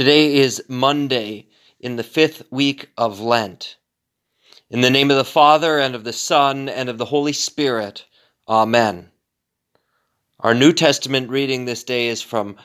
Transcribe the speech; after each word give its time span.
Today 0.00 0.36
is 0.36 0.64
Monday 0.66 1.48
in 1.78 1.96
the 1.96 2.02
fifth 2.02 2.44
week 2.50 2.88
of 2.96 3.20
Lent. 3.20 3.76
In 4.70 4.80
the 4.80 4.88
name 4.88 5.10
of 5.10 5.18
the 5.18 5.26
Father, 5.26 5.78
and 5.78 5.94
of 5.94 6.04
the 6.04 6.12
Son, 6.14 6.70
and 6.70 6.88
of 6.88 6.96
the 6.96 7.04
Holy 7.04 7.34
Spirit. 7.34 8.06
Amen. 8.48 9.10
Our 10.38 10.54
New 10.54 10.72
Testament 10.72 11.28
reading 11.28 11.66
this 11.66 11.84
day 11.84 12.08
is 12.08 12.22
from 12.22 12.56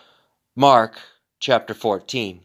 Mark 0.56 0.98
chapter 1.42 1.74
14. 1.74 2.40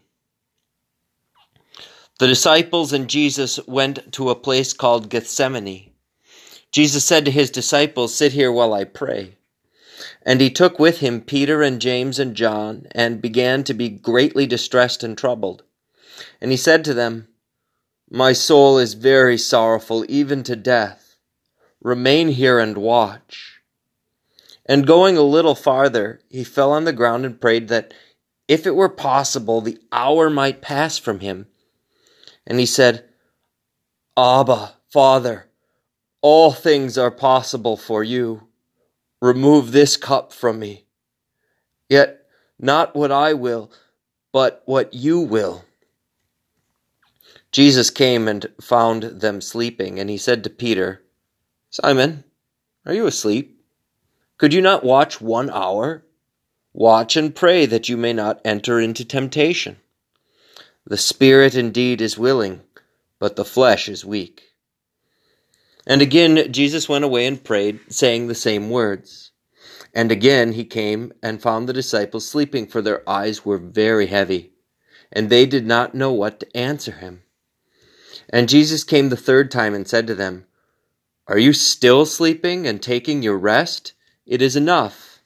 The 2.19 2.27
disciples 2.27 2.93
and 2.93 3.09
Jesus 3.09 3.65
went 3.69 4.13
to 4.15 4.31
a 4.31 4.35
place 4.35 4.73
called 4.73 5.09
Gethsemane. 5.09 5.93
Jesus 6.73 7.05
said 7.05 7.27
to 7.27 7.31
his 7.31 7.53
disciples, 7.53 8.13
Sit 8.13 8.33
here 8.33 8.51
while 8.51 8.75
I 8.75 8.83
pray. 8.83 9.37
And 10.23 10.41
he 10.41 10.51
took 10.51 10.79
with 10.79 10.99
him 10.99 11.23
Peter 11.23 11.63
and 11.63 11.81
James 11.81 12.19
and 12.19 12.35
John, 12.35 12.87
and 12.93 13.23
began 13.23 13.65
to 13.65 13.75
be 13.75 13.89
greatly 13.89 14.47
distressed 14.47 15.03
and 15.03 15.17
troubled. 15.17 15.63
And 16.41 16.51
he 16.51 16.57
said 16.57 16.85
to 16.85 16.95
them, 16.95 17.29
My 18.11 18.33
soul 18.33 18.79
is 18.79 18.95
very 18.95 19.39
sorrowful, 19.39 20.05
even 20.09 20.43
to 20.45 20.57
death. 20.57 21.17
Remain 21.81 22.29
here 22.29 22.59
and 22.59 22.77
watch. 22.77 23.61
And 24.67 24.87
going 24.87 25.17
a 25.17 25.23
little 25.23 25.55
farther, 25.55 26.21
he 26.29 26.45
fell 26.45 26.73
on 26.73 26.85
the 26.85 26.93
ground 26.93 27.25
and 27.25 27.41
prayed 27.41 27.69
that, 27.69 27.95
if 28.47 28.67
it 28.67 28.75
were 28.75 28.89
possible, 28.89 29.61
the 29.61 29.79
hour 29.91 30.29
might 30.29 30.61
pass 30.61 30.99
from 30.99 31.21
him. 31.21 31.47
And 32.47 32.59
he 32.59 32.67
said, 32.67 33.05
Abba, 34.17 34.75
Father, 34.93 35.47
all 36.21 36.53
things 36.53 36.99
are 36.99 37.11
possible 37.11 37.77
for 37.77 38.05
you. 38.05 38.49
Remove 39.21 39.73
this 39.73 39.97
cup 39.97 40.33
from 40.33 40.59
me. 40.59 40.85
Yet 41.89 42.27
not 42.59 42.95
what 42.95 43.13
I 43.13 43.35
will, 43.35 43.71
but 44.33 44.63
what 44.65 44.95
you 44.95 45.21
will. 45.21 45.65
Jesus 47.53 47.91
came 47.91 48.29
and 48.29 48.47
found 48.61 49.03
them 49.03 49.41
sleeping, 49.41 49.99
and 49.99 50.09
he 50.09 50.17
said 50.17 50.45
to 50.45 50.51
Peter, 50.51 51.03
Simon, 51.69 52.25
are 52.87 52.95
you 52.95 53.07
asleep? 53.07 53.61
Could 54.39 54.55
you 54.55 54.63
not 54.63 54.85
watch 54.85 55.21
one 55.21 55.51
hour? 55.51 56.05
Watch 56.73 57.17
and 57.17 57.35
pray 57.35 57.67
that 57.67 57.89
you 57.89 57.97
may 57.97 58.13
not 58.13 58.41
enter 58.45 58.81
into 58.81 59.05
temptation. 59.05 59.77
The 60.87 60.97
spirit 60.97 61.55
indeed 61.55 62.01
is 62.01 62.17
willing, 62.17 62.63
but 63.19 63.37
the 63.37 63.45
flesh 63.45 63.89
is 63.89 64.05
weak. 64.05 64.50
And 65.87 66.03
again 66.03 66.53
Jesus 66.53 66.89
went 66.89 67.05
away 67.05 67.27
and 67.27 67.43
prayed, 67.43 67.81
saying 67.89 68.27
the 68.27 68.35
same 68.35 68.71
words. 68.71 69.33
And 69.95 70.13
again 70.13 70.53
he 70.53 70.65
came 70.65 71.13
and 71.23 71.43
found 71.43 71.69
the 71.69 71.73
disciples 71.73 72.29
sleeping, 72.29 72.67
for 72.67 72.83
their 72.83 73.09
eyes 73.09 73.45
were 73.45 73.59
very 73.59 74.07
heavy, 74.07 74.53
and 75.11 75.29
they 75.29 75.47
did 75.47 75.67
not 75.67 75.95
know 75.95 76.13
what 76.13 76.41
to 76.41 76.57
answer 76.57 76.93
him. 76.93 77.23
And 78.29 78.49
Jesus 78.49 78.85
came 78.85 79.09
the 79.09 79.17
third 79.17 79.51
time 79.51 79.75
and 79.75 79.89
said 79.89 80.07
to 80.07 80.15
them, 80.15 80.47
Are 81.27 81.39
you 81.39 81.53
still 81.53 82.07
sleeping 82.07 82.67
and 82.67 82.81
taking 82.81 83.23
your 83.23 83.39
rest? 83.39 83.95
It 84.27 84.41
is 84.41 84.55
enough. 84.55 85.21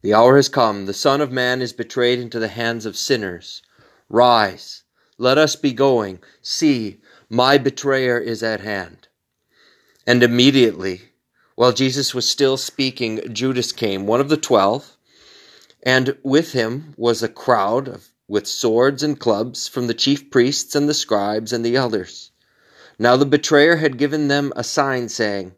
The 0.00 0.14
hour 0.14 0.36
has 0.36 0.48
come. 0.48 0.86
The 0.86 0.94
Son 0.94 1.20
of 1.20 1.32
Man 1.32 1.60
is 1.60 1.72
betrayed 1.72 2.18
into 2.18 2.38
the 2.38 2.48
hands 2.48 2.86
of 2.86 2.96
sinners. 2.96 3.62
Rise, 4.08 4.84
let 5.18 5.36
us 5.36 5.56
be 5.56 5.72
going. 5.72 6.20
See, 6.40 7.02
my 7.28 7.58
betrayer 7.58 8.18
is 8.18 8.42
at 8.42 8.60
hand. 8.60 9.07
And 10.08 10.22
immediately, 10.22 11.02
while 11.54 11.74
Jesus 11.74 12.14
was 12.14 12.26
still 12.26 12.56
speaking, 12.56 13.20
Judas 13.30 13.72
came, 13.72 14.06
one 14.06 14.22
of 14.22 14.30
the 14.30 14.38
twelve, 14.38 14.96
and 15.82 16.16
with 16.22 16.52
him 16.52 16.94
was 16.96 17.22
a 17.22 17.28
crowd 17.28 17.88
of, 17.88 18.08
with 18.26 18.46
swords 18.46 19.02
and 19.02 19.20
clubs 19.20 19.68
from 19.68 19.86
the 19.86 19.92
chief 19.92 20.30
priests 20.30 20.74
and 20.74 20.88
the 20.88 20.94
scribes 20.94 21.52
and 21.52 21.62
the 21.62 21.76
elders. 21.76 22.30
Now 22.98 23.18
the 23.18 23.26
betrayer 23.26 23.76
had 23.76 23.98
given 23.98 24.28
them 24.28 24.50
a 24.56 24.64
sign, 24.64 25.10
saying, 25.10 25.54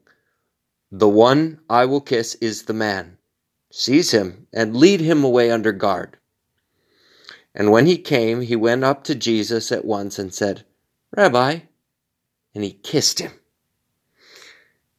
The 0.91 1.09
one 1.09 1.61
I 1.71 1.85
will 1.85 2.01
kiss 2.01 2.35
is 2.41 2.65
the 2.65 2.73
man. 2.73 3.19
Seize 3.71 4.11
him 4.11 4.49
and 4.53 4.77
lead 4.77 5.01
him 5.01 5.23
away 5.23 5.53
under 5.53 5.71
guard. 5.71 6.17
And 7.55 7.71
when 7.71 7.87
he 7.87 7.99
came, 7.99 8.41
he 8.41 8.57
went 8.57 8.83
up 8.83 9.05
to 9.05 9.15
Jesus 9.15 9.71
at 9.71 9.85
once 9.85 10.19
and 10.19 10.35
said, 10.35 10.65
Rabbi, 11.17 11.61
and 12.53 12.65
he 12.65 12.73
kissed 12.73 13.21
him. 13.21 13.40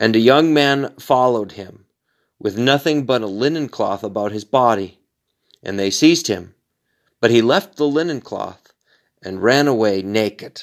And 0.00 0.14
a 0.14 0.20
young 0.20 0.54
man 0.54 0.94
followed 1.00 1.52
him, 1.52 1.84
with 2.38 2.56
nothing 2.56 3.04
but 3.04 3.20
a 3.20 3.26
linen 3.26 3.68
cloth 3.68 4.04
about 4.04 4.30
his 4.30 4.44
body. 4.44 5.00
And 5.60 5.76
they 5.76 5.90
seized 5.90 6.28
him. 6.28 6.54
But 7.20 7.32
he 7.32 7.42
left 7.42 7.76
the 7.76 7.88
linen 7.88 8.20
cloth 8.20 8.72
and 9.22 9.42
ran 9.42 9.66
away 9.66 10.02
naked. 10.02 10.62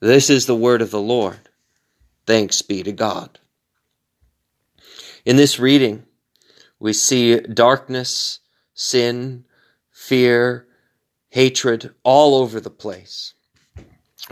This 0.00 0.28
is 0.28 0.46
the 0.46 0.56
word 0.56 0.82
of 0.82 0.90
the 0.90 1.00
Lord. 1.00 1.48
Thanks 2.26 2.60
be 2.60 2.82
to 2.82 2.90
God. 2.90 3.38
In 5.24 5.36
this 5.36 5.60
reading, 5.60 6.04
we 6.80 6.92
see 6.92 7.38
darkness, 7.38 8.40
sin, 8.74 9.44
fear, 9.92 10.66
hatred 11.28 11.94
all 12.02 12.34
over 12.34 12.60
the 12.60 12.70
place. 12.70 13.34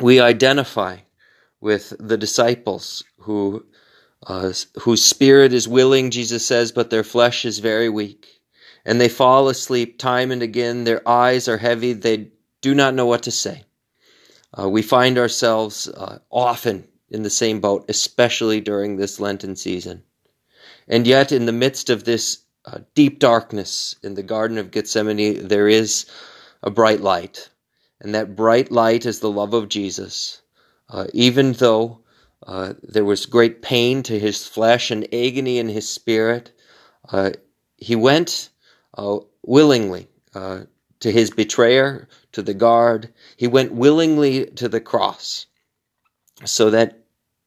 We 0.00 0.18
identify 0.20 0.98
with 1.60 1.92
the 2.00 2.16
disciples 2.16 3.04
who 3.20 3.64
uh, 4.26 4.52
whose 4.80 5.04
spirit 5.04 5.52
is 5.52 5.66
willing, 5.66 6.10
Jesus 6.10 6.46
says, 6.46 6.72
but 6.72 6.90
their 6.90 7.04
flesh 7.04 7.44
is 7.44 7.58
very 7.58 7.88
weak. 7.88 8.28
And 8.84 9.00
they 9.00 9.08
fall 9.08 9.48
asleep 9.48 9.98
time 9.98 10.30
and 10.30 10.42
again. 10.42 10.84
Their 10.84 11.06
eyes 11.08 11.48
are 11.48 11.58
heavy. 11.58 11.92
They 11.92 12.28
do 12.60 12.74
not 12.74 12.94
know 12.94 13.06
what 13.06 13.22
to 13.24 13.30
say. 13.30 13.64
Uh, 14.58 14.68
we 14.68 14.82
find 14.82 15.18
ourselves 15.18 15.88
uh, 15.88 16.18
often 16.30 16.88
in 17.10 17.22
the 17.22 17.30
same 17.30 17.60
boat, 17.60 17.84
especially 17.88 18.60
during 18.60 18.96
this 18.96 19.20
Lenten 19.20 19.56
season. 19.56 20.02
And 20.88 21.06
yet, 21.06 21.32
in 21.32 21.46
the 21.46 21.52
midst 21.52 21.90
of 21.90 22.04
this 22.04 22.40
uh, 22.64 22.80
deep 22.94 23.18
darkness 23.18 23.94
in 24.02 24.14
the 24.14 24.22
Garden 24.22 24.58
of 24.58 24.70
Gethsemane, 24.70 25.46
there 25.46 25.68
is 25.68 26.06
a 26.62 26.70
bright 26.70 27.00
light. 27.00 27.50
And 28.00 28.14
that 28.14 28.36
bright 28.36 28.70
light 28.72 29.06
is 29.06 29.20
the 29.20 29.30
love 29.30 29.54
of 29.54 29.68
Jesus. 29.68 30.42
Uh, 30.88 31.06
even 31.12 31.52
though 31.52 32.01
uh, 32.46 32.74
there 32.82 33.04
was 33.04 33.26
great 33.26 33.62
pain 33.62 34.02
to 34.02 34.18
his 34.18 34.46
flesh 34.46 34.90
and 34.90 35.04
agony 35.14 35.58
in 35.58 35.68
his 35.68 35.88
spirit. 35.88 36.52
Uh, 37.08 37.30
he 37.76 37.96
went 37.96 38.50
uh, 38.96 39.18
willingly 39.42 40.08
uh, 40.34 40.62
to 41.00 41.12
his 41.12 41.30
betrayer, 41.30 42.08
to 42.32 42.42
the 42.42 42.54
guard. 42.54 43.12
He 43.36 43.46
went 43.46 43.72
willingly 43.72 44.46
to 44.46 44.68
the 44.68 44.80
cross 44.80 45.46
so 46.44 46.70
that 46.70 46.98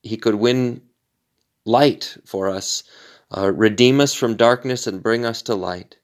he 0.02 0.16
could 0.16 0.36
win 0.36 0.82
light 1.64 2.16
for 2.24 2.48
us, 2.48 2.84
uh, 3.36 3.52
redeem 3.52 4.00
us 4.00 4.14
from 4.14 4.36
darkness, 4.36 4.86
and 4.86 5.02
bring 5.02 5.26
us 5.26 5.42
to 5.42 5.54
light. 5.54 5.96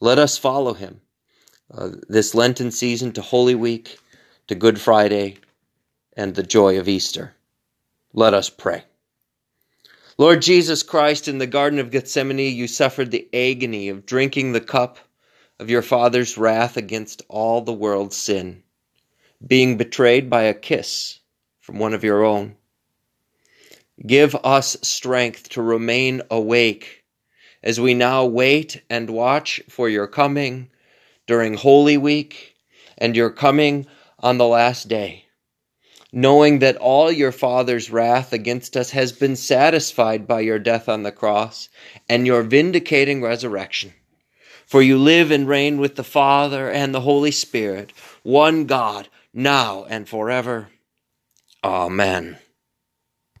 Let 0.00 0.18
us 0.18 0.38
follow 0.38 0.74
him 0.74 1.00
this 2.08 2.34
Lenten 2.34 2.70
season 2.70 3.12
to 3.12 3.22
Holy 3.22 3.54
Week, 3.54 3.98
to 4.48 4.54
Good 4.54 4.80
Friday, 4.80 5.36
and 6.16 6.34
the 6.34 6.42
joy 6.42 6.78
of 6.78 6.88
Easter. 6.88 7.34
Let 8.12 8.34
us 8.34 8.50
pray. 8.50 8.84
Lord 10.18 10.42
Jesus 10.42 10.82
Christ, 10.82 11.28
in 11.28 11.38
the 11.38 11.46
Garden 11.46 11.78
of 11.78 11.92
Gethsemane, 11.92 12.54
you 12.54 12.66
suffered 12.66 13.10
the 13.10 13.28
agony 13.32 13.88
of 13.88 14.04
drinking 14.04 14.52
the 14.52 14.60
cup 14.60 14.98
of 15.60 15.70
your 15.70 15.82
Father's 15.82 16.36
wrath 16.36 16.76
against 16.76 17.22
all 17.28 17.60
the 17.60 17.72
world's 17.72 18.16
sin, 18.16 18.64
being 19.46 19.76
betrayed 19.76 20.28
by 20.28 20.42
a 20.42 20.54
kiss 20.54 21.20
from 21.60 21.78
one 21.78 21.94
of 21.94 22.02
your 22.02 22.24
own. 22.24 22.56
Give 24.04 24.34
us 24.42 24.76
strength 24.82 25.50
to 25.50 25.62
remain 25.62 26.22
awake 26.30 27.04
as 27.62 27.78
we 27.78 27.94
now 27.94 28.24
wait 28.24 28.82
and 28.90 29.08
watch 29.08 29.60
for 29.68 29.88
your 29.88 30.08
coming 30.08 30.70
during 31.26 31.54
Holy 31.54 31.96
Week 31.96 32.56
and 32.98 33.14
your 33.14 33.30
coming 33.30 33.86
on 34.18 34.36
the 34.38 34.48
last 34.48 34.88
day 34.88 35.26
knowing 36.12 36.58
that 36.58 36.76
all 36.76 37.10
your 37.10 37.32
Father's 37.32 37.90
wrath 37.90 38.32
against 38.32 38.76
us 38.76 38.90
has 38.90 39.12
been 39.12 39.36
satisfied 39.36 40.26
by 40.26 40.40
your 40.40 40.58
death 40.58 40.88
on 40.88 41.02
the 41.02 41.12
cross 41.12 41.68
and 42.08 42.26
your 42.26 42.42
vindicating 42.42 43.22
resurrection. 43.22 43.92
For 44.66 44.82
you 44.82 44.98
live 44.98 45.30
and 45.30 45.48
reign 45.48 45.78
with 45.78 45.96
the 45.96 46.04
Father 46.04 46.70
and 46.70 46.94
the 46.94 47.00
Holy 47.00 47.32
Spirit, 47.32 47.92
one 48.22 48.66
God, 48.66 49.08
now 49.34 49.84
and 49.84 50.08
forever. 50.08 50.68
Amen. 51.64 52.38